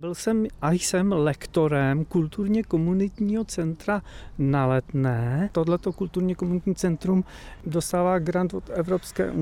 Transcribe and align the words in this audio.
Byl 0.00 0.14
jsem 0.14 0.46
a 0.62 0.72
jsem 0.72 1.12
lektorem 1.12 2.04
kulturně 2.04 2.62
komunitního 2.62 3.44
centra 3.44 4.02
na 4.38 4.66
Letné. 4.66 5.50
Tohleto 5.52 5.92
kulturně 5.92 6.34
komunitní 6.34 6.74
centrum 6.74 7.24
dostává 7.66 8.18
grant 8.18 8.54
od 8.54 8.70
Evropské 8.70 9.32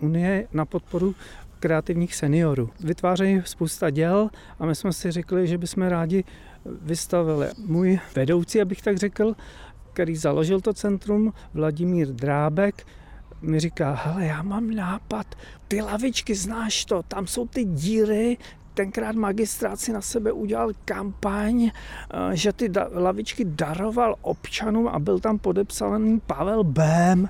unie 0.00 0.48
na 0.52 0.64
podporu 0.64 1.14
kreativních 1.60 2.14
seniorů. 2.14 2.70
Vytvářejí 2.80 3.42
spousta 3.44 3.90
děl 3.90 4.30
a 4.58 4.66
my 4.66 4.74
jsme 4.74 4.92
si 4.92 5.10
řekli, 5.10 5.46
že 5.46 5.58
bychom 5.58 5.82
rádi 5.82 6.24
vystavili. 6.64 7.48
Můj 7.66 8.00
vedoucí, 8.14 8.60
abych 8.60 8.82
tak 8.82 8.96
řekl, 8.96 9.34
který 9.92 10.16
založil 10.16 10.60
to 10.60 10.74
centrum, 10.74 11.32
Vladimír 11.54 12.08
Drábek, 12.08 12.86
mi 13.42 13.60
říká, 13.60 13.94
hele, 13.94 14.26
já 14.26 14.42
mám 14.42 14.70
nápad, 14.70 15.34
ty 15.68 15.80
lavičky, 15.80 16.34
znáš 16.34 16.84
to, 16.84 17.02
tam 17.02 17.26
jsou 17.26 17.46
ty 17.46 17.64
díry, 17.64 18.36
tenkrát 18.76 19.16
magistrát 19.16 19.80
si 19.80 19.92
na 19.92 20.00
sebe 20.00 20.32
udělal 20.32 20.72
kampaň, 20.84 21.70
eh, 21.70 22.36
že 22.36 22.52
ty 22.52 22.70
lavičky 22.92 23.44
daroval 23.44 24.16
občanům 24.22 24.88
a 24.88 24.98
byl 24.98 25.18
tam 25.18 25.38
podepsaný 25.38 26.20
Pavel 26.20 26.64
Bém 26.64 27.28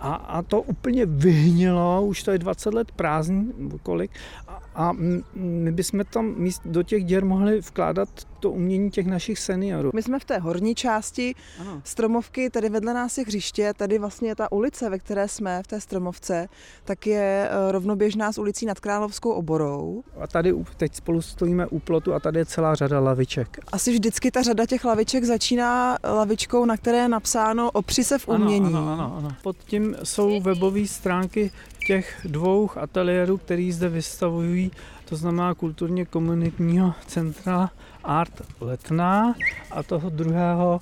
a, 0.00 0.14
a 0.14 0.42
to 0.42 0.62
úplně 0.62 1.06
vyhnilo, 1.06 2.04
už 2.04 2.22
to 2.22 2.30
je 2.30 2.38
20 2.38 2.74
let 2.74 2.92
prázdný, 2.92 3.52
kolik, 3.82 4.10
a, 4.48 4.62
a 4.74 4.92
my 5.34 5.72
bychom 5.72 6.04
tam 6.04 6.34
míst 6.36 6.62
do 6.64 6.82
těch 6.82 7.04
děr 7.04 7.24
mohli 7.24 7.60
vkládat 7.60 8.08
to 8.40 8.50
umění 8.50 8.90
těch 8.90 9.06
našich 9.06 9.38
seniorů. 9.38 9.90
My 9.94 10.02
jsme 10.02 10.18
v 10.18 10.24
té 10.24 10.38
horní 10.38 10.74
části 10.74 11.34
ano. 11.60 11.82
stromovky, 11.84 12.50
tady 12.50 12.68
vedle 12.68 12.94
nás 12.94 13.18
je 13.18 13.24
hřiště, 13.24 13.72
tady 13.76 13.98
vlastně 13.98 14.34
ta 14.34 14.52
ulice, 14.52 14.90
ve 14.90 14.98
které 14.98 15.28
jsme, 15.28 15.62
v 15.62 15.66
té 15.66 15.80
stromovce, 15.80 16.48
tak 16.84 17.06
je 17.06 17.48
eh, 17.50 17.72
rovnoběžná 17.72 18.32
s 18.32 18.38
ulicí 18.38 18.66
nad 18.66 18.80
Královskou 18.80 19.30
oborou. 19.30 20.02
A 20.20 20.26
tady 20.26 20.54
teď 20.76 20.87
spolu 20.96 21.22
stojíme 21.22 21.66
u 21.66 21.78
plotu 21.78 22.14
a 22.14 22.20
tady 22.20 22.38
je 22.38 22.46
celá 22.46 22.74
řada 22.74 23.00
laviček. 23.00 23.58
Asi 23.72 23.92
vždycky 23.92 24.30
ta 24.30 24.42
řada 24.42 24.66
těch 24.66 24.84
laviček 24.84 25.24
začíná 25.24 25.98
lavičkou, 26.04 26.64
na 26.64 26.76
které 26.76 26.98
je 26.98 27.08
napsáno 27.08 27.70
opři 27.70 28.04
se 28.04 28.18
v 28.18 28.28
umění. 28.28 28.66
Ano, 28.66 28.78
ano, 28.78 28.92
ano, 28.92 29.14
ano. 29.18 29.28
Pod 29.42 29.56
tím 29.56 29.96
jsou 30.04 30.40
webové 30.40 30.86
stránky 30.86 31.50
těch 31.86 32.20
dvou 32.24 32.70
ateliérů, 32.76 33.36
který 33.36 33.72
zde 33.72 33.88
vystavují, 33.88 34.70
to 35.04 35.16
znamená 35.16 35.54
kulturně 35.54 36.04
komunitního 36.04 36.94
centra 37.06 37.70
Art 38.04 38.42
Letná 38.60 39.34
a 39.70 39.82
toho 39.82 40.10
druhého, 40.10 40.80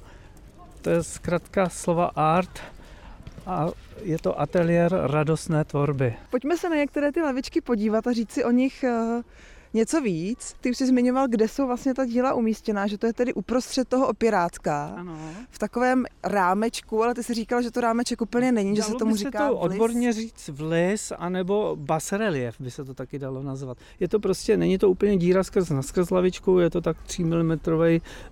to 0.83 0.91
je 0.91 1.03
zkrátka 1.03 1.69
slova 1.69 2.11
art 2.17 2.61
a 3.47 3.67
je 4.03 4.19
to 4.19 4.41
ateliér 4.41 4.93
radostné 4.93 5.65
tvorby. 5.65 6.15
Pojďme 6.31 6.57
se 6.57 6.69
na 6.69 6.77
některé 6.77 7.13
ty 7.13 7.21
lavičky 7.21 7.61
podívat 7.61 8.07
a 8.07 8.13
říct 8.13 8.31
si 8.31 8.45
o 8.45 8.51
nich 8.51 8.85
eh, 8.85 9.23
něco 9.77 10.01
víc. 10.01 10.55
Ty 10.61 10.71
už 10.71 10.77
jsi 10.77 10.87
zmiňoval, 10.87 11.29
kde 11.29 11.49
jsou 11.49 11.67
vlastně 11.67 11.95
ta 11.95 12.05
díla 12.05 12.35
umístěná, 12.35 12.87
že 12.87 12.99
to 12.99 13.07
je 13.07 13.13
tedy 13.13 13.35
uprostřed 13.35 13.89
toho 13.89 14.09
opěrátka. 14.09 14.95
Ano. 14.97 15.19
V 15.51 15.59
takovém 15.59 16.05
rámečku, 16.25 17.03
ale 17.03 17.15
ty 17.15 17.23
jsi 17.23 17.35
říkal, 17.35 17.63
že 17.63 17.71
to 17.71 17.81
rámeček 17.81 18.21
úplně 18.21 18.53
není, 18.53 18.77
dalo 18.77 18.89
že 18.89 18.93
se 18.93 18.99
tomu 18.99 19.13
by 19.13 19.19
říká 19.19 19.49
se 19.49 19.55
to 19.55 19.59
vlis. 19.59 19.73
odborně 19.73 20.13
říct 20.13 20.49
vlis, 20.49 21.13
anebo 21.19 21.77
basrelief 21.81 22.61
by 22.61 22.71
se 22.71 22.85
to 22.85 22.95
taky 22.95 23.19
dalo 23.19 23.43
nazvat. 23.43 23.79
Je 24.01 24.09
to 24.09 24.21
prostě, 24.21 24.57
není 24.57 24.79
to 24.79 24.91
úplně 24.91 25.17
díra 25.17 25.45
skrz 25.45 25.71
na 25.71 25.83
skrz 25.83 26.11
lavičku, 26.11 26.59
je 26.59 26.71
to 26.71 26.81
tak 26.81 26.97
3 27.03 27.25
mm 27.25 27.59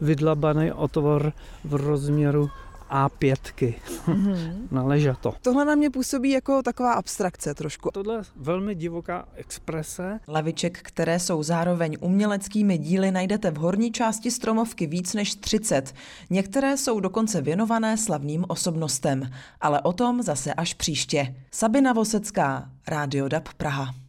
vydlabaný 0.01 0.73
otvor 0.73 1.33
v 1.65 1.75
rozměru 1.75 2.49
a5 2.95 3.75
mm-hmm. 4.07 4.69
na 4.71 4.83
ležato. 4.83 5.35
Tohle 5.43 5.65
na 5.65 5.75
mě 5.75 5.91
působí 5.91 6.31
jako 6.31 6.63
taková 6.63 6.93
abstrakce 6.93 7.55
trošku. 7.55 7.91
Tohle 7.91 8.15
je 8.15 8.23
velmi 8.37 8.75
divoká 8.75 9.29
exprese. 9.35 10.21
Laviček, 10.29 10.79
které 10.83 11.19
jsou 11.19 11.43
zároveň 11.43 11.97
uměleckými 12.01 12.79
díly, 12.79 13.11
najdete 13.11 13.51
v 13.51 13.57
horní 13.57 13.93
části 13.93 14.31
stromovky 14.31 14.87
víc 14.87 15.15
než 15.15 15.35
30. 15.35 15.95
Některé 16.31 16.77
jsou 16.77 17.01
dokonce 17.01 17.41
věnované 17.41 17.97
slavným 17.97 18.45
osobnostem, 18.49 19.31
ale 19.61 19.81
o 19.81 19.93
tom 19.93 20.23
zase 20.23 20.55
až 20.55 20.75
příště. 20.75 21.35
Sabina 21.51 21.93
Vosecká, 21.93 22.69
Rádio 22.89 23.29
DAB 23.29 23.49
Praha. 23.57 24.04